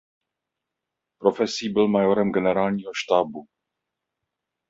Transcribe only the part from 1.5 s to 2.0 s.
byl